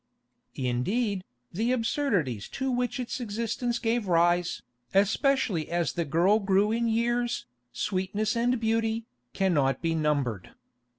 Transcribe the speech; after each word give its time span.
Indeed, 0.55 1.23
the 1.53 1.71
absurdities 1.71 2.49
to 2.57 2.71
which 2.71 2.99
its 2.99 3.19
existence 3.19 3.77
gave 3.77 4.07
rise, 4.07 4.63
especially 4.95 5.69
as 5.69 5.93
the 5.93 6.05
girl 6.05 6.39
grew 6.39 6.71
in 6.71 6.87
years, 6.87 7.45
sweetness 7.71 8.35
and 8.35 8.59
beauty, 8.59 9.05
cannot 9.33 9.79
be 9.83 9.93
numbered. 9.93 10.53